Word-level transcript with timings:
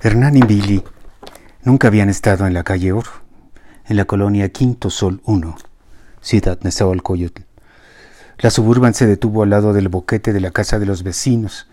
Hernán 0.00 0.36
y 0.36 0.42
Billy 0.42 0.84
nunca 1.64 1.88
habían 1.88 2.08
estado 2.08 2.46
en 2.46 2.54
la 2.54 2.62
calle 2.62 2.92
Oro, 2.92 3.10
en 3.84 3.96
la 3.96 4.04
colonia 4.04 4.48
Quinto 4.50 4.90
Sol 4.90 5.20
1, 5.24 5.56
ciudad 6.20 6.60
Nezahualcóyotl. 6.62 7.42
La 8.38 8.50
suburban 8.50 8.94
se 8.94 9.08
detuvo 9.08 9.42
al 9.42 9.50
lado 9.50 9.72
del 9.72 9.88
boquete 9.88 10.32
de 10.32 10.38
la 10.38 10.52
casa 10.52 10.78
de 10.78 10.86
los 10.86 11.02
vecinos. 11.02 11.66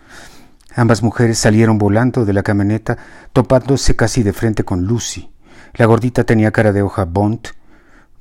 Ambas 0.74 1.04
mujeres 1.04 1.38
salieron 1.38 1.78
volando 1.78 2.24
de 2.24 2.32
la 2.32 2.42
camioneta, 2.42 2.98
topándose 3.32 3.94
casi 3.94 4.24
de 4.24 4.32
frente 4.32 4.64
con 4.64 4.86
Lucy. 4.86 5.30
La 5.74 5.86
gordita 5.86 6.24
tenía 6.24 6.50
cara 6.50 6.72
de 6.72 6.82
hoja 6.82 7.04
Bond, 7.04 7.46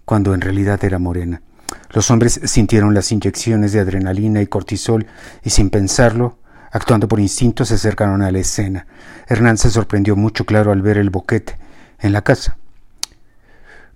cuando 0.05 0.35
en 0.35 0.41
realidad 0.41 0.83
era 0.83 0.99
morena. 0.99 1.41
Los 1.89 2.11
hombres 2.11 2.39
sintieron 2.43 2.93
las 2.93 3.11
inyecciones 3.11 3.71
de 3.71 3.79
adrenalina 3.79 4.43
y 4.43 4.45
cortisol 4.45 5.07
y 5.43 5.49
sin 5.49 5.71
pensarlo 5.71 6.37
Actuando 6.71 7.07
por 7.07 7.19
instinto, 7.19 7.65
se 7.65 7.75
acercaron 7.75 8.21
a 8.21 8.31
la 8.31 8.39
escena. 8.39 8.87
Hernán 9.27 9.57
se 9.57 9.69
sorprendió 9.69 10.15
mucho, 10.15 10.45
claro, 10.45 10.71
al 10.71 10.81
ver 10.81 10.97
el 10.97 11.09
boquete 11.09 11.57
en 11.99 12.13
la 12.13 12.21
casa. 12.21 12.57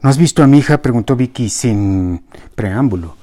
¿No 0.01 0.09
has 0.09 0.17
visto 0.17 0.43
a 0.43 0.47
mi 0.47 0.59
hija? 0.59 0.81
preguntó 0.81 1.15
Vicky 1.15 1.49
sin 1.49 2.23
preámbulo. 2.55 3.17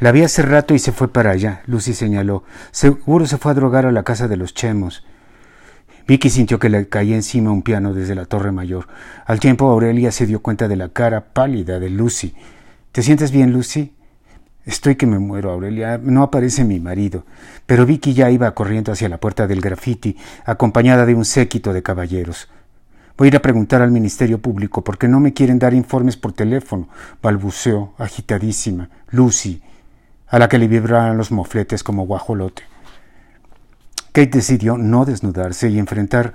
La 0.00 0.12
vi 0.12 0.22
hace 0.22 0.42
rato 0.42 0.74
y 0.74 0.78
se 0.78 0.92
fue 0.92 1.12
para 1.12 1.30
allá, 1.30 1.62
Lucy 1.66 1.94
señaló. 1.94 2.42
Seguro 2.72 3.26
se 3.26 3.36
fue 3.36 3.52
a 3.52 3.54
drogar 3.54 3.86
a 3.86 3.92
la 3.92 4.02
casa 4.02 4.26
de 4.28 4.36
los 4.36 4.54
Chemos. 4.54 5.04
Vicky 6.08 6.30
sintió 6.30 6.58
que 6.58 6.70
le 6.70 6.88
caía 6.88 7.14
encima 7.14 7.52
un 7.52 7.62
piano 7.62 7.94
desde 7.94 8.14
la 8.14 8.24
torre 8.24 8.50
mayor. 8.50 8.88
Al 9.26 9.38
tiempo 9.38 9.70
Aurelia 9.70 10.10
se 10.10 10.26
dio 10.26 10.40
cuenta 10.40 10.66
de 10.66 10.76
la 10.76 10.88
cara 10.88 11.32
pálida 11.32 11.78
de 11.78 11.90
Lucy. 11.90 12.34
¿Te 12.90 13.02
sientes 13.02 13.30
bien, 13.30 13.52
Lucy? 13.52 13.94
Estoy 14.64 14.96
que 14.96 15.06
me 15.06 15.18
muero, 15.18 15.50
Aurelia. 15.50 15.98
No 15.98 16.22
aparece 16.22 16.64
mi 16.64 16.80
marido. 16.80 17.24
Pero 17.66 17.86
Vicky 17.86 18.14
ya 18.14 18.30
iba 18.30 18.54
corriendo 18.54 18.92
hacia 18.92 19.08
la 19.08 19.18
puerta 19.18 19.46
del 19.46 19.60
graffiti, 19.60 20.16
acompañada 20.44 21.06
de 21.06 21.14
un 21.14 21.24
séquito 21.24 21.72
de 21.72 21.82
caballeros. 21.82 22.48
Voy 23.16 23.26
a 23.26 23.28
ir 23.28 23.36
a 23.36 23.42
preguntar 23.42 23.82
al 23.82 23.90
Ministerio 23.90 24.40
Público 24.40 24.82
porque 24.82 25.08
no 25.08 25.20
me 25.20 25.34
quieren 25.34 25.58
dar 25.58 25.74
informes 25.74 26.16
por 26.16 26.32
teléfono, 26.32 26.88
balbuceó, 27.22 27.92
agitadísima, 27.98 28.88
Lucy, 29.10 29.62
a 30.28 30.38
la 30.38 30.48
que 30.48 30.58
le 30.58 30.68
vibraron 30.68 31.18
los 31.18 31.30
mofletes 31.30 31.82
como 31.82 32.06
guajolote. 32.06 32.62
Kate 34.12 34.38
decidió 34.38 34.78
no 34.78 35.04
desnudarse 35.04 35.68
y 35.68 35.78
enfrentar 35.78 36.34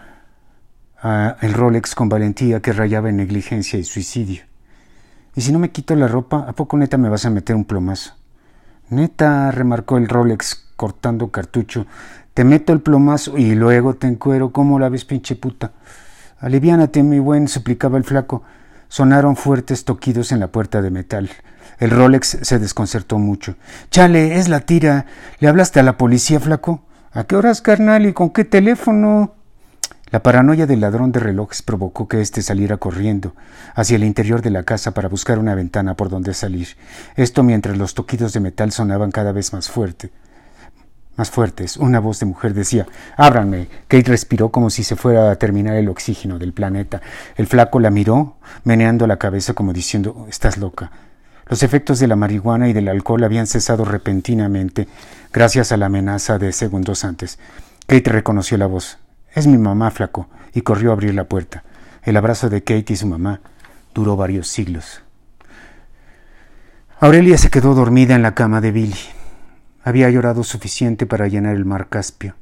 a 1.01 1.37
el 1.41 1.53
Rolex 1.53 1.95
con 1.95 2.07
valentía 2.07 2.61
que 2.61 2.71
rayaba 2.71 3.09
en 3.09 3.17
negligencia 3.17 3.79
y 3.79 3.83
suicidio. 3.83 4.43
¿Y 5.35 5.41
si 5.41 5.51
no 5.51 5.59
me 5.59 5.71
quito 5.71 5.95
la 5.95 6.07
ropa, 6.07 6.45
a 6.47 6.53
poco 6.53 6.77
neta 6.77 6.97
me 6.97 7.09
vas 7.09 7.25
a 7.25 7.29
meter 7.29 7.55
un 7.55 7.65
plomazo? 7.65 8.13
Neta, 8.89 9.51
remarcó 9.51 9.97
el 9.97 10.07
Rolex 10.07 10.67
cortando 10.75 11.29
cartucho, 11.29 11.87
te 12.33 12.43
meto 12.43 12.73
el 12.73 12.81
plomazo 12.81 13.37
y 13.37 13.55
luego 13.55 13.95
te 13.95 14.07
encuero. 14.07 14.51
¿Cómo 14.51 14.79
la 14.79 14.89
ves, 14.89 15.05
pinche 15.05 15.35
puta? 15.35 15.71
Aliviánate, 16.39 17.01
mi 17.01 17.19
buen, 17.19 17.47
suplicaba 17.47 17.97
el 17.97 18.03
flaco. 18.03 18.43
Sonaron 18.89 19.35
fuertes 19.35 19.85
toquidos 19.85 20.31
en 20.31 20.41
la 20.41 20.47
puerta 20.47 20.81
de 20.81 20.91
metal. 20.91 21.29
El 21.79 21.91
Rolex 21.91 22.39
se 22.41 22.59
desconcertó 22.59 23.19
mucho. 23.19 23.55
Chale, 23.89 24.37
es 24.37 24.49
la 24.49 24.61
tira. 24.61 25.05
¿Le 25.39 25.47
hablaste 25.47 25.79
a 25.79 25.83
la 25.83 25.97
policía, 25.97 26.39
flaco? 26.39 26.81
¿A 27.13 27.23
qué 27.23 27.37
horas, 27.37 27.61
carnal? 27.61 28.05
¿Y 28.05 28.13
con 28.13 28.31
qué 28.31 28.43
teléfono? 28.43 29.34
La 30.11 30.21
paranoia 30.21 30.67
del 30.67 30.81
ladrón 30.81 31.11
de 31.11 31.19
relojes 31.19 31.63
provocó 31.63 32.07
que 32.07 32.21
éste 32.21 32.43
saliera 32.43 32.77
corriendo 32.77 33.33
hacia 33.73 33.95
el 33.95 34.03
interior 34.03 34.43
de 34.43 34.51
la 34.51 34.61
casa 34.61 34.91
para 34.91 35.09
buscar 35.09 35.39
una 35.39 35.55
ventana 35.55 35.95
por 35.95 36.09
donde 36.09 36.35
salir. 36.35 36.77
Esto 37.15 37.41
mientras 37.41 37.77
los 37.77 37.95
toquidos 37.95 38.31
de 38.31 38.39
metal 38.39 38.71
sonaban 38.71 39.11
cada 39.11 39.31
vez 39.31 39.51
más 39.51 39.69
fuerte. 39.69 40.11
Más 41.15 41.31
fuertes. 41.31 41.77
Una 41.77 41.99
voz 41.99 42.19
de 42.19 42.27
mujer 42.27 42.53
decía 42.53 42.85
Ábranme. 43.17 43.67
Kate 43.87 44.11
respiró 44.11 44.49
como 44.49 44.69
si 44.69 44.83
se 44.83 44.95
fuera 44.95 45.31
a 45.31 45.37
terminar 45.37 45.75
el 45.75 45.89
oxígeno 45.89 46.37
del 46.37 46.53
planeta. 46.53 47.01
El 47.35 47.47
flaco 47.47 47.79
la 47.79 47.89
miró, 47.89 48.35
meneando 48.63 49.07
la 49.07 49.17
cabeza 49.17 49.53
como 49.53 49.73
diciendo 49.73 50.27
Estás 50.29 50.57
loca. 50.57 50.91
Los 51.47 51.63
efectos 51.63 51.99
de 51.99 52.07
la 52.07 52.15
marihuana 52.15 52.67
y 52.67 52.73
del 52.73 52.89
alcohol 52.89 53.23
habían 53.23 53.47
cesado 53.47 53.85
repentinamente 53.85 54.87
gracias 55.33 55.71
a 55.71 55.77
la 55.77 55.87
amenaza 55.87 56.37
de 56.37 56.51
segundos 56.51 57.05
antes. 57.05 57.39
Kate 57.87 58.11
reconoció 58.11 58.57
la 58.57 58.67
voz. 58.67 58.99
Es 59.35 59.47
mi 59.47 59.57
mamá, 59.57 59.91
flaco, 59.91 60.29
y 60.53 60.61
corrió 60.61 60.89
a 60.89 60.93
abrir 60.93 61.13
la 61.13 61.25
puerta. 61.25 61.63
El 62.03 62.15
abrazo 62.15 62.49
de 62.49 62.63
Kate 62.63 62.93
y 62.93 62.95
su 62.95 63.05
mamá 63.05 63.41
duró 63.93 64.15
varios 64.15 64.47
siglos. 64.47 65.03
Aurelia 67.01 67.37
se 67.37 67.49
quedó 67.49 67.75
dormida 67.75 68.15
en 68.15 68.21
la 68.21 68.33
cama 68.33 68.61
de 68.61 68.71
Billy. 68.71 68.95
Había 69.83 70.09
llorado 70.09 70.45
suficiente 70.45 71.05
para 71.05 71.27
llenar 71.27 71.55
el 71.55 71.65
mar 71.65 71.89
Caspio. 71.89 72.35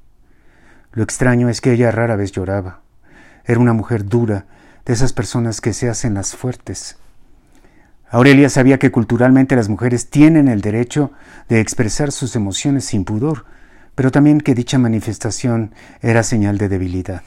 Lo 0.92 1.02
extraño 1.02 1.50
es 1.50 1.62
que 1.62 1.74
ella 1.74 1.90
rara 1.90 2.16
vez 2.16 2.32
lloraba. 2.32 2.82
Era 3.44 3.60
una 3.60 3.74
mujer 3.74 4.06
dura, 4.06 4.46
de 4.86 4.94
esas 4.94 5.14
personas 5.14 5.62
que 5.62 5.74
se 5.74 5.90
hacen 5.90 6.14
las 6.14 6.36
fuertes. 6.36 6.98
Aurelia 8.12 8.50
sabía 8.50 8.78
que 8.78 8.92
culturalmente 8.92 9.56
las 9.56 9.70
mujeres 9.70 10.12
tienen 10.12 10.48
el 10.48 10.62
derecho 10.62 11.12
de 11.50 11.60
expresar 11.60 12.12
sus 12.12 12.36
emociones 12.36 12.86
sin 12.86 13.06
pudor, 13.06 13.46
pero 13.96 14.12
también 14.12 14.42
que 14.42 14.56
dicha 14.56 14.78
manifestación 14.78 15.74
era 16.02 16.24
señal 16.24 16.58
de 16.58 16.70
debilidad. 16.70 17.24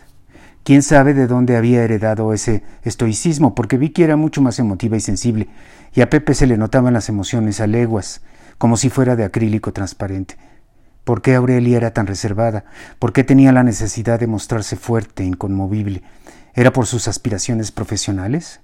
Quién 0.65 0.82
sabe 0.82 1.15
de 1.15 1.28
dónde 1.28 1.56
había 1.56 1.84
heredado 1.84 2.32
ese 2.32 2.65
estoicismo, 2.82 3.54
porque 3.54 3.78
Vicky 3.78 4.03
era 4.03 4.16
mucho 4.16 4.43
más 4.43 4.59
emotiva 4.59 4.97
y 4.97 5.00
sensible, 5.00 5.49
y 5.94 6.00
a 6.00 6.10
Pepe 6.10 6.34
se 6.34 6.47
le 6.47 6.56
notaban 6.56 6.93
las 6.93 7.09
emociones 7.09 7.60
a 7.60 7.69
leguas, 7.69 8.22
como 8.59 8.77
si 8.77 8.91
fuera 8.91 9.15
de 9.15 9.25
acrílico 9.25 9.72
transparente. 9.72 10.37
¿Por 11.04 11.22
qué 11.22 11.37
Aurelia 11.37 11.77
era 11.77 11.93
tan 11.93 12.09
reservada? 12.09 12.65
¿Por 12.98 13.12
qué 13.12 13.22
tenía 13.22 13.53
la 13.53 13.62
necesidad 13.62 14.19
de 14.19 14.27
mostrarse 14.27 14.75
fuerte, 14.75 15.22
e 15.22 15.27
inconmovible? 15.27 16.03
¿Era 16.53 16.72
por 16.72 16.87
sus 16.87 17.06
aspiraciones 17.06 17.71
profesionales? 17.71 18.60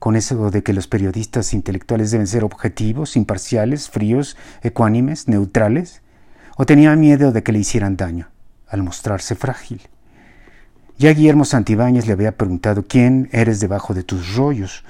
¿Con 0.00 0.16
eso 0.16 0.50
de 0.50 0.64
que 0.64 0.72
los 0.72 0.88
periodistas 0.88 1.54
intelectuales 1.54 2.10
deben 2.10 2.26
ser 2.26 2.42
objetivos, 2.42 3.16
imparciales, 3.16 3.88
fríos, 3.90 4.36
ecuánimes, 4.62 5.28
neutrales? 5.28 6.02
O 6.56 6.66
tenía 6.66 6.94
miedo 6.96 7.32
de 7.32 7.42
que 7.42 7.52
le 7.52 7.58
hicieran 7.58 7.96
daño, 7.96 8.28
al 8.68 8.82
mostrarse 8.82 9.34
frágil. 9.34 9.82
Ya 10.96 11.12
Guillermo 11.12 11.44
Santibáñez 11.44 12.06
le 12.06 12.12
había 12.12 12.36
preguntado 12.36 12.86
quién 12.86 13.28
eres 13.32 13.60
debajo 13.60 13.94
de 13.94 14.04
tus 14.04 14.36
rollos, 14.36 14.84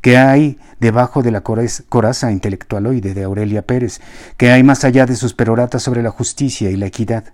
qué 0.00 0.18
hay 0.18 0.58
debajo 0.80 1.22
de 1.22 1.30
la 1.30 1.42
coraza 1.42 2.32
intelectualoide 2.32 3.14
de 3.14 3.22
Aurelia 3.22 3.62
Pérez, 3.62 4.00
qué 4.36 4.50
hay 4.50 4.62
más 4.62 4.84
allá 4.84 5.06
de 5.06 5.16
sus 5.16 5.32
peroratas 5.32 5.82
sobre 5.82 6.02
la 6.02 6.10
justicia 6.10 6.70
y 6.70 6.76
la 6.76 6.86
equidad. 6.86 7.24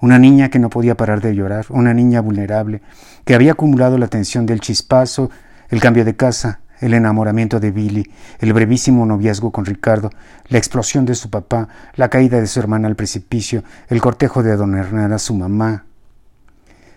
Una 0.00 0.18
niña 0.18 0.50
que 0.50 0.58
no 0.58 0.70
podía 0.70 0.96
parar 0.96 1.20
de 1.22 1.34
llorar, 1.34 1.66
una 1.70 1.94
niña 1.94 2.20
vulnerable, 2.20 2.82
que 3.24 3.34
había 3.34 3.52
acumulado 3.52 3.96
la 3.96 4.08
tensión 4.08 4.44
del 4.44 4.60
chispazo, 4.60 5.30
el 5.70 5.80
cambio 5.80 6.04
de 6.04 6.16
casa, 6.16 6.60
el 6.80 6.94
enamoramiento 6.94 7.60
de 7.60 7.70
Billy, 7.70 8.10
el 8.38 8.52
brevísimo 8.52 9.06
noviazgo 9.06 9.50
con 9.50 9.64
Ricardo, 9.64 10.10
la 10.48 10.58
explosión 10.58 11.04
de 11.04 11.14
su 11.14 11.30
papá, 11.30 11.68
la 11.94 12.08
caída 12.08 12.40
de 12.40 12.46
su 12.46 12.60
hermana 12.60 12.88
al 12.88 12.96
precipicio, 12.96 13.64
el 13.88 14.00
cortejo 14.00 14.42
de 14.42 14.56
don 14.56 14.76
Hernán 14.76 15.12
a 15.12 15.18
su 15.18 15.34
mamá. 15.34 15.84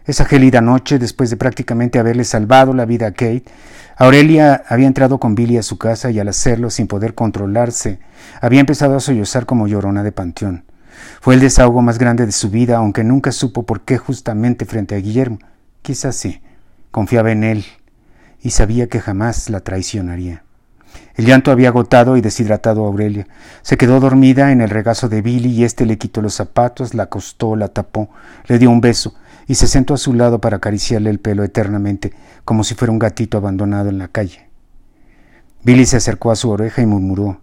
Esa 0.06 0.24
gélida 0.24 0.62
noche, 0.62 1.00
después 1.00 1.30
de 1.30 1.36
prácticamente 1.36 2.00
haberle 2.00 2.24
salvado 2.24 2.74
la 2.74 2.86
vida 2.86 3.08
a 3.08 3.12
Kate, 3.12 3.44
Aurelia 3.98 4.64
había 4.70 4.88
entrado 4.88 5.20
con 5.20 5.36
Billy 5.36 5.58
a 5.58 5.64
su 5.64 5.78
casa 5.78 6.12
y 6.12 6.20
al 6.20 6.30
hacerlo 6.30 6.70
sin 6.70 6.88
poder 6.88 7.14
controlarse, 7.14 8.00
había 8.42 8.62
empezado 8.62 8.96
a 8.96 9.02
sollozar 9.02 9.46
como 9.46 9.68
llorona 9.68 10.04
de 10.04 10.14
panteón. 10.14 10.64
Fue 11.20 11.34
el 11.34 11.42
desahogo 11.42 11.82
más 11.82 11.98
grande 11.98 12.26
de 12.26 12.32
su 12.32 12.50
vida, 12.50 12.78
aunque 12.78 13.04
nunca 13.04 13.32
supo 13.32 13.64
por 13.64 13.82
qué 13.82 13.98
justamente 13.98 14.66
frente 14.66 14.96
a 14.96 15.00
Guillermo. 15.00 15.40
Quizás 15.82 16.16
sí, 16.16 16.42
confiaba 16.92 17.32
en 17.32 17.44
él, 17.44 17.66
y 18.48 18.52
sabía 18.52 18.88
que 18.88 19.02
jamás 19.02 19.50
la 19.50 19.60
traicionaría. 19.60 20.46
El 21.16 21.26
llanto 21.26 21.52
había 21.52 21.68
agotado 21.68 22.16
y 22.16 22.22
deshidratado 22.22 22.86
a 22.86 22.88
Aurelia. 22.88 23.28
Se 23.62 23.76
quedó 23.76 24.00
dormida 24.00 24.54
en 24.54 24.62
el 24.62 24.70
regazo 24.70 25.10
de 25.10 25.22
Billy 25.22 25.50
y 25.50 25.66
éste 25.66 25.86
le 25.86 25.98
quitó 25.98 26.22
los 26.22 26.36
zapatos, 26.36 26.94
la 26.94 27.04
acostó, 27.04 27.58
la 27.58 27.68
tapó, 27.68 28.10
le 28.46 28.58
dio 28.58 28.70
un 28.70 28.80
beso 28.80 29.16
y 29.48 29.56
se 29.56 29.68
sentó 29.68 29.94
a 29.94 29.98
su 29.98 30.14
lado 30.14 30.40
para 30.40 30.58
acariciarle 30.58 31.10
el 31.10 31.20
pelo 31.20 31.44
eternamente, 31.44 32.14
como 32.46 32.64
si 32.64 32.74
fuera 32.74 32.94
un 32.94 33.00
gatito 33.00 33.38
abandonado 33.38 33.90
en 33.90 33.98
la 33.98 34.08
calle. 34.08 34.48
Billy 35.64 35.86
se 35.86 35.98
acercó 35.98 36.32
a 36.32 36.38
su 36.38 36.50
oreja 36.50 36.82
y 36.82 36.86
murmuró 36.86 37.42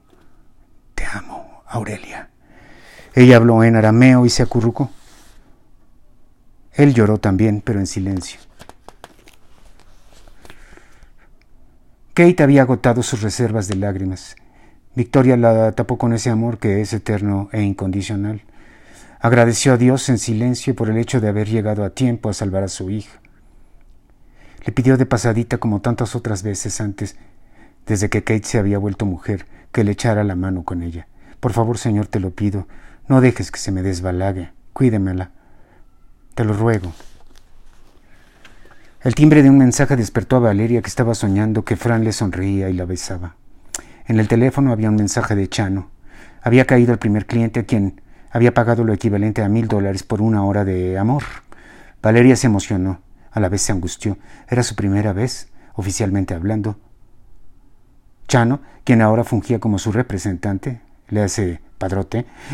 Te 0.94 1.04
amo, 1.04 1.64
Aurelia. 1.66 2.30
Ella 3.14 3.36
habló 3.36 3.62
en 3.62 3.76
arameo 3.76 4.24
y 4.24 4.30
se 4.30 4.42
acurrucó. 4.42 4.88
Él 6.72 6.94
lloró 6.94 7.18
también, 7.18 7.60
pero 7.60 7.78
en 7.78 7.86
silencio. 7.86 8.40
Kate 12.14 12.44
había 12.44 12.62
agotado 12.62 13.02
sus 13.02 13.22
reservas 13.22 13.66
de 13.66 13.74
lágrimas. 13.74 14.36
Victoria 14.94 15.36
la 15.36 15.72
tapó 15.72 15.98
con 15.98 16.12
ese 16.12 16.30
amor 16.30 16.58
que 16.58 16.80
es 16.80 16.92
eterno 16.92 17.48
e 17.50 17.62
incondicional. 17.62 18.42
Agradeció 19.18 19.72
a 19.72 19.76
Dios 19.76 20.08
en 20.08 20.18
silencio 20.18 20.76
por 20.76 20.88
el 20.88 20.96
hecho 20.96 21.20
de 21.20 21.26
haber 21.26 21.48
llegado 21.48 21.82
a 21.82 21.90
tiempo 21.90 22.28
a 22.28 22.32
salvar 22.32 22.62
a 22.62 22.68
su 22.68 22.88
hija. 22.88 23.20
Le 24.64 24.72
pidió 24.72 24.96
de 24.96 25.06
pasadita, 25.06 25.58
como 25.58 25.80
tantas 25.80 26.14
otras 26.14 26.44
veces 26.44 26.80
antes, 26.80 27.16
desde 27.84 28.08
que 28.08 28.22
Kate 28.22 28.44
se 28.44 28.58
había 28.58 28.78
vuelto 28.78 29.06
mujer, 29.06 29.46
que 29.72 29.82
le 29.82 29.90
echara 29.90 30.22
la 30.22 30.36
mano 30.36 30.62
con 30.62 30.84
ella. 30.84 31.08
Por 31.40 31.52
favor, 31.52 31.78
Señor, 31.78 32.06
te 32.06 32.20
lo 32.20 32.30
pido, 32.30 32.68
no 33.08 33.20
dejes 33.20 33.50
que 33.50 33.58
se 33.58 33.72
me 33.72 33.82
desbalague, 33.82 34.52
cuídemela. 34.72 35.32
Te 36.36 36.44
lo 36.44 36.52
ruego. 36.52 36.92
El 39.04 39.14
timbre 39.14 39.42
de 39.42 39.50
un 39.50 39.58
mensaje 39.58 39.96
despertó 39.96 40.36
a 40.36 40.40
Valeria 40.40 40.80
que 40.80 40.88
estaba 40.88 41.14
soñando 41.14 41.62
que 41.62 41.76
Fran 41.76 42.04
le 42.04 42.12
sonreía 42.12 42.70
y 42.70 42.72
la 42.72 42.86
besaba. 42.86 43.36
En 44.06 44.18
el 44.18 44.28
teléfono 44.28 44.72
había 44.72 44.88
un 44.88 44.96
mensaje 44.96 45.34
de 45.34 45.46
Chano. 45.46 45.90
Había 46.40 46.64
caído 46.64 46.90
el 46.90 46.98
primer 46.98 47.26
cliente 47.26 47.60
a 47.60 47.64
quien 47.64 48.00
había 48.30 48.54
pagado 48.54 48.82
lo 48.82 48.94
equivalente 48.94 49.42
a 49.42 49.48
mil 49.50 49.68
dólares 49.68 50.04
por 50.04 50.22
una 50.22 50.42
hora 50.42 50.64
de 50.64 50.96
amor. 50.96 51.22
Valeria 52.00 52.34
se 52.34 52.46
emocionó, 52.46 53.02
a 53.30 53.40
la 53.40 53.50
vez 53.50 53.60
se 53.60 53.72
angustió. 53.72 54.16
Era 54.48 54.62
su 54.62 54.74
primera 54.74 55.12
vez, 55.12 55.48
oficialmente 55.74 56.32
hablando. 56.32 56.78
Chano, 58.26 58.62
quien 58.84 59.02
ahora 59.02 59.22
fungía 59.22 59.60
como 59.60 59.78
su 59.78 59.92
representante, 59.92 60.80
le 61.10 61.22
hace 61.22 61.60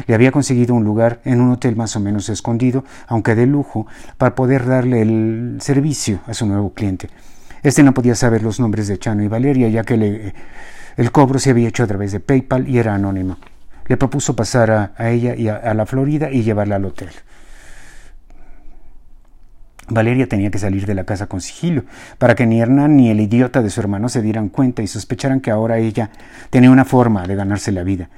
le 0.06 0.14
había 0.14 0.32
conseguido 0.32 0.74
un 0.74 0.84
lugar 0.84 1.20
en 1.24 1.40
un 1.40 1.52
hotel 1.52 1.76
más 1.76 1.96
o 1.96 2.00
menos 2.00 2.28
escondido, 2.28 2.84
aunque 3.06 3.34
de 3.34 3.46
lujo, 3.46 3.86
para 4.18 4.34
poder 4.34 4.66
darle 4.66 5.02
el 5.02 5.58
servicio 5.60 6.20
a 6.26 6.34
su 6.34 6.46
nuevo 6.46 6.72
cliente. 6.72 7.08
Este 7.62 7.82
no 7.82 7.94
podía 7.94 8.14
saber 8.14 8.42
los 8.42 8.60
nombres 8.60 8.88
de 8.88 8.98
Chano 8.98 9.22
y 9.22 9.28
Valeria, 9.28 9.68
ya 9.68 9.84
que 9.84 10.32
el 10.96 11.12
cobro 11.12 11.38
se 11.38 11.50
había 11.50 11.68
hecho 11.68 11.84
a 11.84 11.86
través 11.86 12.12
de 12.12 12.20
PayPal 12.20 12.68
y 12.68 12.78
era 12.78 12.94
anónimo. 12.94 13.36
Le 13.86 13.96
propuso 13.96 14.36
pasar 14.36 14.70
a, 14.70 15.10
ella 15.10 15.34
y 15.34 15.48
a 15.48 15.74
la 15.74 15.84
Florida 15.84 16.30
y 16.30 16.42
llevarla 16.42 16.76
al 16.76 16.84
hotel. 16.84 17.10
Valeria 19.90 20.28
tenía 20.28 20.50
que 20.50 20.58
salir 20.58 20.86
de 20.86 20.94
la 20.94 21.04
casa 21.04 21.26
con 21.26 21.40
sigilo, 21.40 21.82
para 22.18 22.34
que 22.34 22.46
ni 22.46 22.60
Hernán 22.60 22.96
ni 22.96 23.10
el 23.10 23.20
idiota 23.20 23.60
de 23.60 23.70
su 23.70 23.80
hermano 23.80 24.08
se 24.08 24.22
dieran 24.22 24.48
cuenta 24.48 24.82
y 24.82 24.86
sospecharan 24.86 25.40
que 25.40 25.50
ahora 25.50 25.78
ella 25.78 26.10
tenía 26.50 26.70
una 26.70 26.84
forma 26.84 27.26
de 27.26 27.34
ganarse 27.34 27.72
la 27.72 27.82
vida. 27.82 28.08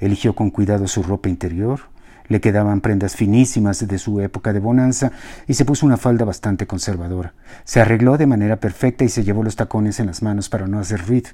Eligió 0.00 0.34
con 0.34 0.50
cuidado 0.50 0.88
su 0.88 1.02
ropa 1.02 1.28
interior, 1.28 1.80
le 2.28 2.40
quedaban 2.40 2.80
prendas 2.80 3.16
finísimas 3.16 3.86
de 3.86 3.98
su 3.98 4.20
época 4.20 4.52
de 4.52 4.60
bonanza 4.60 5.12
y 5.46 5.54
se 5.54 5.64
puso 5.64 5.84
una 5.84 5.96
falda 5.96 6.24
bastante 6.24 6.66
conservadora. 6.66 7.34
Se 7.64 7.80
arregló 7.80 8.16
de 8.16 8.26
manera 8.26 8.56
perfecta 8.56 9.04
y 9.04 9.08
se 9.08 9.24
llevó 9.24 9.42
los 9.42 9.56
tacones 9.56 10.00
en 10.00 10.06
las 10.06 10.22
manos 10.22 10.48
para 10.48 10.66
no 10.66 10.78
hacer 10.78 11.06
ruido. 11.06 11.30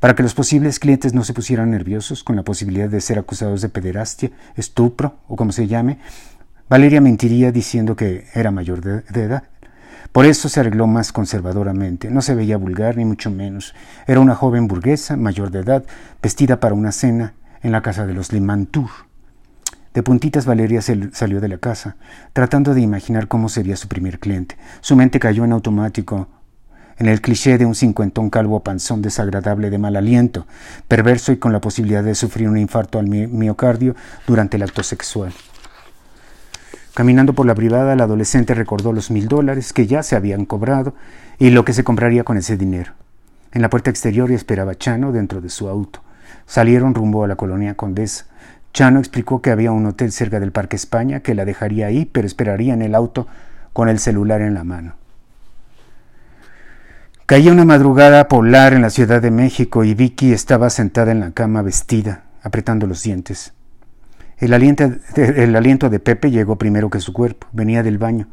Para 0.00 0.14
que 0.14 0.22
los 0.22 0.34
posibles 0.34 0.78
clientes 0.78 1.14
no 1.14 1.24
se 1.24 1.34
pusieran 1.34 1.70
nerviosos 1.70 2.24
con 2.24 2.36
la 2.36 2.42
posibilidad 2.42 2.88
de 2.88 3.00
ser 3.00 3.18
acusados 3.18 3.62
de 3.62 3.68
pederastia, 3.68 4.30
estupro 4.56 5.16
o 5.28 5.36
como 5.36 5.52
se 5.52 5.66
llame, 5.66 5.98
Valeria 6.68 7.00
mentiría 7.00 7.50
diciendo 7.50 7.96
que 7.96 8.26
era 8.34 8.50
mayor 8.50 8.82
de, 8.82 9.22
edad. 9.22 9.44
Por 10.12 10.26
eso 10.26 10.48
se 10.48 10.60
arregló 10.60 10.86
más 10.86 11.12
conservadoramente. 11.12 12.10
No 12.10 12.22
se 12.22 12.34
veía 12.34 12.56
vulgar 12.56 12.96
ni 12.96 13.04
mucho 13.04 13.30
menos. 13.30 13.74
Era 14.06 14.20
una 14.20 14.34
joven 14.34 14.68
burguesa, 14.68 15.16
mayor 15.16 15.50
de 15.50 15.60
edad, 15.60 15.84
vestida 16.20 16.60
para 16.60 16.74
una 16.74 16.92
cena 16.92 17.34
en 17.62 17.72
la 17.72 17.82
casa 17.82 18.06
de 18.06 18.14
los 18.14 18.32
Limantour. 18.32 18.90
De 19.94 20.02
puntitas 20.02 20.46
Valeria 20.46 20.80
salió 20.80 21.40
de 21.40 21.48
la 21.48 21.58
casa, 21.58 21.96
tratando 22.32 22.74
de 22.74 22.80
imaginar 22.80 23.26
cómo 23.26 23.48
sería 23.48 23.76
su 23.76 23.88
primer 23.88 24.18
cliente. 24.18 24.56
Su 24.80 24.96
mente 24.96 25.18
cayó 25.18 25.44
en 25.44 25.52
automático 25.52 26.28
en 26.98 27.06
el 27.06 27.20
cliché 27.20 27.58
de 27.58 27.64
un 27.64 27.74
cincuentón 27.74 28.28
calvo 28.28 28.62
panzón 28.62 29.02
desagradable 29.02 29.70
de 29.70 29.78
mal 29.78 29.96
aliento, 29.96 30.46
perverso 30.88 31.32
y 31.32 31.36
con 31.36 31.52
la 31.52 31.60
posibilidad 31.60 32.02
de 32.02 32.14
sufrir 32.14 32.48
un 32.48 32.58
infarto 32.58 32.98
al 32.98 33.06
miocardio 33.06 33.94
durante 34.26 34.56
el 34.56 34.64
acto 34.64 34.82
sexual. 34.82 35.32
Caminando 36.94 37.32
por 37.32 37.46
la 37.46 37.54
privada, 37.54 37.94
la 37.94 38.04
adolescente 38.04 38.54
recordó 38.54 38.92
los 38.92 39.12
mil 39.12 39.28
dólares 39.28 39.72
que 39.72 39.86
ya 39.86 40.02
se 40.02 40.16
habían 40.16 40.44
cobrado 40.44 40.94
y 41.38 41.50
lo 41.50 41.64
que 41.64 41.72
se 41.72 41.84
compraría 41.84 42.24
con 42.24 42.36
ese 42.36 42.56
dinero. 42.56 42.92
En 43.52 43.62
la 43.62 43.70
puerta 43.70 43.90
exterior 43.90 44.30
esperaba 44.32 44.74
Chano 44.74 45.12
dentro 45.12 45.40
de 45.40 45.48
su 45.48 45.68
auto. 45.68 46.02
Salieron 46.46 46.94
rumbo 46.94 47.24
a 47.24 47.28
la 47.28 47.36
colonia 47.36 47.74
Condesa. 47.74 48.26
Chano 48.72 48.98
explicó 48.98 49.42
que 49.42 49.50
había 49.50 49.72
un 49.72 49.86
hotel 49.86 50.12
cerca 50.12 50.40
del 50.40 50.52
Parque 50.52 50.76
España 50.76 51.20
que 51.20 51.34
la 51.34 51.44
dejaría 51.44 51.86
ahí, 51.86 52.04
pero 52.04 52.26
esperaría 52.26 52.74
en 52.74 52.82
el 52.82 52.94
auto 52.94 53.26
con 53.72 53.88
el 53.88 53.98
celular 53.98 54.40
en 54.40 54.54
la 54.54 54.64
mano. 54.64 54.94
Caía 57.26 57.52
una 57.52 57.64
madrugada 57.64 58.26
polar 58.26 58.72
en 58.72 58.82
la 58.82 58.90
Ciudad 58.90 59.20
de 59.20 59.30
México 59.30 59.84
y 59.84 59.94
Vicky 59.94 60.32
estaba 60.32 60.70
sentada 60.70 61.12
en 61.12 61.20
la 61.20 61.32
cama 61.32 61.60
vestida, 61.60 62.22
apretando 62.42 62.86
los 62.86 63.02
dientes. 63.02 63.52
El 64.38 64.54
aliento, 64.54 64.90
el 65.16 65.54
aliento 65.54 65.90
de 65.90 65.98
Pepe 65.98 66.30
llegó 66.30 66.56
primero 66.56 66.88
que 66.88 67.00
su 67.00 67.12
cuerpo, 67.12 67.46
venía 67.52 67.82
del 67.82 67.98
baño. 67.98 68.28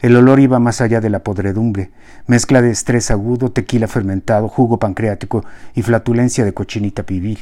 El 0.00 0.14
olor 0.14 0.38
iba 0.38 0.60
más 0.60 0.80
allá 0.80 1.00
de 1.00 1.10
la 1.10 1.24
podredumbre, 1.24 1.90
mezcla 2.26 2.62
de 2.62 2.70
estrés 2.70 3.10
agudo, 3.10 3.50
tequila 3.50 3.88
fermentado, 3.88 4.48
jugo 4.48 4.78
pancreático 4.78 5.44
y 5.74 5.82
flatulencia 5.82 6.44
de 6.44 6.54
cochinita 6.54 7.02
pibil. 7.02 7.40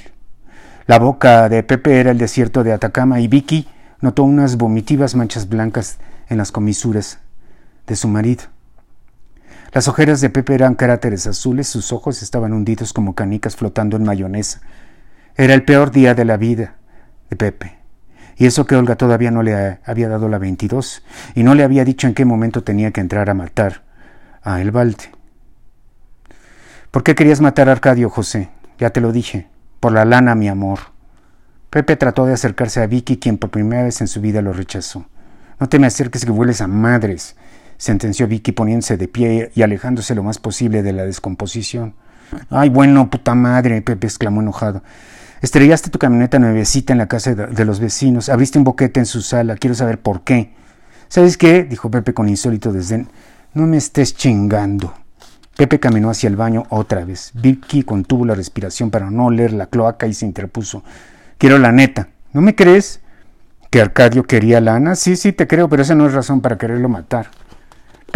La 0.86 0.98
boca 0.98 1.48
de 1.48 1.62
Pepe 1.62 2.00
era 2.00 2.12
el 2.12 2.18
desierto 2.18 2.64
de 2.64 2.72
Atacama 2.72 3.20
y 3.20 3.28
Vicky 3.28 3.68
notó 4.00 4.22
unas 4.22 4.56
vomitivas 4.56 5.14
manchas 5.14 5.48
blancas 5.48 5.98
en 6.28 6.38
las 6.38 6.50
comisuras 6.50 7.18
de 7.86 7.96
su 7.96 8.08
marido. 8.08 8.44
Las 9.72 9.88
ojeras 9.88 10.22
de 10.22 10.30
Pepe 10.30 10.54
eran 10.54 10.76
cráteres 10.76 11.26
azules, 11.26 11.68
sus 11.68 11.92
ojos 11.92 12.22
estaban 12.22 12.54
hundidos 12.54 12.94
como 12.94 13.14
canicas 13.14 13.56
flotando 13.56 13.96
en 13.96 14.04
mayonesa. 14.04 14.60
Era 15.36 15.52
el 15.52 15.64
peor 15.64 15.90
día 15.90 16.14
de 16.14 16.24
la 16.24 16.38
vida 16.38 16.76
de 17.28 17.36
Pepe. 17.36 17.75
Y 18.36 18.46
eso 18.46 18.66
que 18.66 18.76
Olga 18.76 18.96
todavía 18.96 19.30
no 19.30 19.42
le 19.42 19.78
había 19.84 20.08
dado 20.08 20.28
la 20.28 20.38
22 20.38 21.02
y 21.34 21.42
no 21.42 21.54
le 21.54 21.64
había 21.64 21.84
dicho 21.84 22.06
en 22.06 22.14
qué 22.14 22.24
momento 22.24 22.62
tenía 22.62 22.90
que 22.90 23.00
entrar 23.00 23.30
a 23.30 23.34
matar 23.34 23.82
a 24.42 24.60
El 24.60 24.70
Balde. 24.70 25.10
¿Por 26.90 27.02
qué 27.02 27.14
querías 27.14 27.40
matar 27.40 27.68
a 27.68 27.72
Arcadio, 27.72 28.10
José? 28.10 28.50
Ya 28.78 28.90
te 28.90 29.00
lo 29.00 29.12
dije. 29.12 29.48
Por 29.80 29.92
la 29.92 30.04
lana, 30.04 30.34
mi 30.34 30.48
amor. 30.48 30.78
Pepe 31.70 31.96
trató 31.96 32.26
de 32.26 32.34
acercarse 32.34 32.80
a 32.80 32.86
Vicky, 32.86 33.18
quien 33.18 33.38
por 33.38 33.50
primera 33.50 33.82
vez 33.82 34.00
en 34.00 34.08
su 34.08 34.20
vida 34.20 34.40
lo 34.42 34.52
rechazó. 34.52 35.06
No 35.58 35.68
te 35.68 35.78
me 35.78 35.86
acerques 35.86 36.24
que 36.24 36.30
vueles 36.30 36.60
a 36.60 36.66
madres, 36.66 37.36
sentenció 37.78 38.26
Vicky 38.26 38.52
poniéndose 38.52 38.96
de 38.96 39.08
pie 39.08 39.50
y 39.54 39.62
alejándose 39.62 40.14
lo 40.14 40.22
más 40.22 40.38
posible 40.38 40.82
de 40.82 40.92
la 40.92 41.04
descomposición. 41.04 41.94
Ay, 42.50 42.68
bueno, 42.68 43.10
puta 43.10 43.34
madre, 43.34 43.80
Pepe 43.82 44.06
exclamó 44.06 44.40
enojado. 44.40 44.82
Estrellaste 45.42 45.90
tu 45.90 45.98
camioneta 45.98 46.38
nuevecita 46.38 46.92
en 46.92 46.98
la 46.98 47.08
casa 47.08 47.34
de 47.34 47.64
los 47.64 47.78
vecinos, 47.78 48.28
abriste 48.28 48.58
un 48.58 48.64
boquete 48.64 49.00
en 49.00 49.06
su 49.06 49.20
sala, 49.20 49.56
quiero 49.56 49.74
saber 49.74 49.98
por 49.98 50.22
qué. 50.22 50.54
¿Sabes 51.08 51.36
qué? 51.36 51.64
dijo 51.64 51.90
Pepe 51.90 52.14
con 52.14 52.28
insólito 52.28 52.72
desdén. 52.72 53.08
No 53.54 53.66
me 53.66 53.76
estés 53.76 54.16
chingando. 54.16 54.94
Pepe 55.56 55.80
caminó 55.80 56.10
hacia 56.10 56.28
el 56.28 56.36
baño 56.36 56.64
otra 56.68 57.04
vez. 57.04 57.30
Vicky 57.34 57.82
contuvo 57.82 58.26
la 58.26 58.34
respiración 58.34 58.90
para 58.90 59.10
no 59.10 59.26
oler 59.26 59.52
la 59.52 59.66
cloaca 59.66 60.06
y 60.06 60.14
se 60.14 60.26
interpuso. 60.26 60.82
Quiero 61.38 61.58
la 61.58 61.72
neta. 61.72 62.08
¿No 62.32 62.40
me 62.40 62.54
crees? 62.54 63.00
¿Que 63.70 63.80
Arcadio 63.80 64.24
quería 64.24 64.60
lana? 64.60 64.94
Sí, 64.94 65.16
sí, 65.16 65.32
te 65.32 65.46
creo, 65.46 65.68
pero 65.68 65.82
esa 65.82 65.94
no 65.94 66.06
es 66.06 66.12
razón 66.12 66.40
para 66.40 66.58
quererlo 66.58 66.88
matar. 66.88 67.28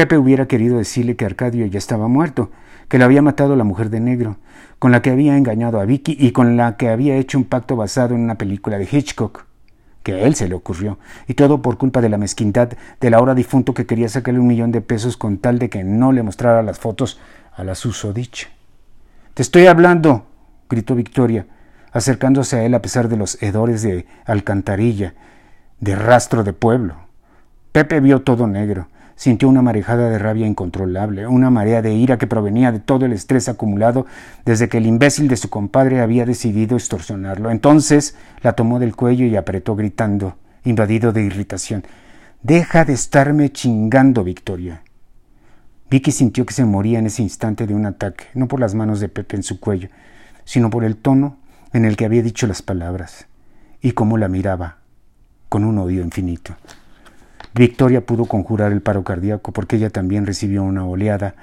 Pepe 0.00 0.16
hubiera 0.16 0.46
querido 0.46 0.78
decirle 0.78 1.14
que 1.14 1.26
Arcadio 1.26 1.66
ya 1.66 1.76
estaba 1.76 2.08
muerto, 2.08 2.50
que 2.88 2.96
lo 2.96 3.04
había 3.04 3.20
matado 3.20 3.54
la 3.54 3.64
mujer 3.64 3.90
de 3.90 4.00
negro, 4.00 4.38
con 4.78 4.92
la 4.92 5.02
que 5.02 5.10
había 5.10 5.36
engañado 5.36 5.78
a 5.78 5.84
Vicky 5.84 6.16
y 6.18 6.32
con 6.32 6.56
la 6.56 6.78
que 6.78 6.88
había 6.88 7.16
hecho 7.16 7.36
un 7.36 7.44
pacto 7.44 7.76
basado 7.76 8.14
en 8.14 8.22
una 8.22 8.38
película 8.38 8.78
de 8.78 8.88
Hitchcock, 8.90 9.44
que 10.02 10.14
a 10.14 10.20
él 10.20 10.36
se 10.36 10.48
le 10.48 10.54
ocurrió, 10.54 10.98
y 11.28 11.34
todo 11.34 11.60
por 11.60 11.76
culpa 11.76 12.00
de 12.00 12.08
la 12.08 12.16
mezquindad 12.16 12.70
del 12.98 13.12
ahora 13.12 13.34
difunto 13.34 13.74
que 13.74 13.84
quería 13.84 14.08
sacarle 14.08 14.40
un 14.40 14.46
millón 14.46 14.72
de 14.72 14.80
pesos 14.80 15.18
con 15.18 15.36
tal 15.36 15.58
de 15.58 15.68
que 15.68 15.84
no 15.84 16.12
le 16.12 16.22
mostrara 16.22 16.62
las 16.62 16.78
fotos 16.78 17.20
a 17.54 17.62
la 17.62 17.74
susodicha. 17.74 18.48
Te 19.34 19.42
estoy 19.42 19.66
hablando, 19.66 20.24
gritó 20.70 20.94
Victoria, 20.94 21.44
acercándose 21.92 22.56
a 22.56 22.64
él 22.64 22.72
a 22.72 22.80
pesar 22.80 23.10
de 23.10 23.18
los 23.18 23.36
hedores 23.42 23.82
de 23.82 24.06
alcantarilla, 24.24 25.12
de 25.78 25.94
rastro 25.94 26.42
de 26.42 26.54
pueblo. 26.54 26.94
Pepe 27.72 28.00
vio 28.00 28.22
todo 28.22 28.46
negro, 28.46 28.88
Sintió 29.20 29.50
una 29.50 29.60
marejada 29.60 30.08
de 30.08 30.18
rabia 30.18 30.46
incontrolable, 30.46 31.26
una 31.26 31.50
marea 31.50 31.82
de 31.82 31.92
ira 31.92 32.16
que 32.16 32.26
provenía 32.26 32.72
de 32.72 32.80
todo 32.80 33.04
el 33.04 33.12
estrés 33.12 33.50
acumulado 33.50 34.06
desde 34.46 34.70
que 34.70 34.78
el 34.78 34.86
imbécil 34.86 35.28
de 35.28 35.36
su 35.36 35.50
compadre 35.50 36.00
había 36.00 36.24
decidido 36.24 36.74
extorsionarlo. 36.74 37.50
Entonces 37.50 38.16
la 38.40 38.54
tomó 38.54 38.78
del 38.78 38.96
cuello 38.96 39.26
y 39.26 39.36
apretó 39.36 39.76
gritando, 39.76 40.36
invadido 40.64 41.12
de 41.12 41.22
irritación. 41.22 41.84
Deja 42.42 42.86
de 42.86 42.94
estarme 42.94 43.52
chingando, 43.52 44.24
Victoria. 44.24 44.84
Vicky 45.90 46.12
sintió 46.12 46.46
que 46.46 46.54
se 46.54 46.64
moría 46.64 46.98
en 46.98 47.04
ese 47.04 47.20
instante 47.20 47.66
de 47.66 47.74
un 47.74 47.84
ataque, 47.84 48.24
no 48.32 48.48
por 48.48 48.58
las 48.58 48.74
manos 48.74 49.00
de 49.00 49.10
Pepe 49.10 49.36
en 49.36 49.42
su 49.42 49.60
cuello, 49.60 49.90
sino 50.46 50.70
por 50.70 50.82
el 50.82 50.96
tono 50.96 51.36
en 51.74 51.84
el 51.84 51.98
que 51.98 52.06
había 52.06 52.22
dicho 52.22 52.46
las 52.46 52.62
palabras, 52.62 53.26
y 53.82 53.92
cómo 53.92 54.16
la 54.16 54.28
miraba, 54.28 54.78
con 55.50 55.64
un 55.64 55.76
odio 55.76 56.00
infinito. 56.02 56.56
Victoria 57.54 58.04
pudo 58.06 58.26
conjurar 58.26 58.72
el 58.72 58.80
paro 58.80 59.04
cardíaco 59.04 59.52
porque 59.52 59.76
ella 59.76 59.90
también 59.90 60.26
recibió 60.26 60.62
una 60.62 60.84
oleada 60.84 61.34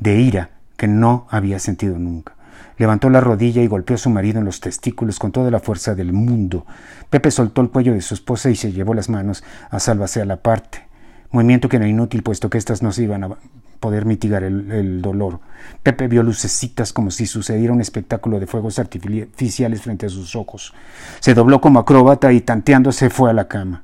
de 0.00 0.20
ira 0.20 0.50
que 0.76 0.88
no 0.88 1.26
había 1.30 1.58
sentido 1.58 1.98
nunca. 1.98 2.34
Levantó 2.78 3.10
la 3.10 3.20
rodilla 3.20 3.62
y 3.62 3.66
golpeó 3.66 3.94
a 3.94 3.98
su 3.98 4.10
marido 4.10 4.38
en 4.38 4.44
los 4.44 4.60
testículos 4.60 5.18
con 5.18 5.30
toda 5.30 5.50
la 5.50 5.60
fuerza 5.60 5.94
del 5.94 6.12
mundo. 6.12 6.66
Pepe 7.10 7.30
soltó 7.30 7.60
el 7.60 7.70
cuello 7.70 7.92
de 7.92 8.00
su 8.00 8.14
esposa 8.14 8.50
y 8.50 8.56
se 8.56 8.72
llevó 8.72 8.94
las 8.94 9.08
manos 9.08 9.44
a 9.70 9.78
salvarse 9.78 10.20
a 10.20 10.24
la 10.24 10.38
parte. 10.38 10.86
Movimiento 11.30 11.68
que 11.68 11.76
era 11.76 11.86
inútil 11.86 12.22
puesto 12.22 12.50
que 12.50 12.58
éstas 12.58 12.82
no 12.82 12.92
se 12.92 13.04
iban 13.04 13.24
a 13.24 13.36
poder 13.78 14.06
mitigar 14.06 14.42
el, 14.42 14.70
el, 14.70 15.02
dolor. 15.02 15.40
Pepe 15.82 16.08
vio 16.08 16.22
lucecitas 16.22 16.92
como 16.92 17.10
si 17.10 17.26
sucediera 17.26 17.72
un 17.72 17.80
espectáculo 17.80 18.40
de 18.40 18.46
fuegos 18.46 18.78
artificiales 18.78 19.82
frente 19.82 20.06
a 20.06 20.08
sus 20.08 20.36
ojos. 20.36 20.72
Se 21.20 21.34
dobló 21.34 21.60
como 21.60 21.78
acróbata 21.78 22.32
y 22.32 22.40
tanteándose 22.40 23.10
fue 23.10 23.30
a 23.30 23.34
la 23.34 23.48
cama. 23.48 23.82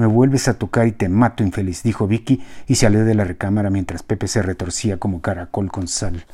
Me 0.00 0.06
vuelves 0.06 0.48
a 0.48 0.54
tocar 0.54 0.86
y 0.86 0.92
te 0.92 1.10
mato, 1.10 1.42
infeliz, 1.42 1.82
dijo 1.82 2.06
Vicky 2.06 2.42
y 2.66 2.76
salió 2.76 3.04
de 3.04 3.14
la 3.14 3.24
recámara 3.24 3.68
mientras 3.68 4.02
Pepe 4.02 4.28
se 4.28 4.40
retorcía 4.40 4.96
como 4.96 5.20
caracol 5.20 5.70
con 5.70 5.88
sal. 5.88 6.24